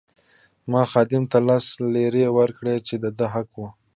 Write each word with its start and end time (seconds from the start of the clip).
ما 0.71 0.81
خادم 0.91 1.23
ته 1.31 1.37
لس 1.47 1.65
لیرې 1.93 2.25
ورکړې 2.37 2.75
چې 2.87 2.95
د 3.03 3.05
ده 3.17 3.25
حق 3.33 3.49
وو. 3.59 3.67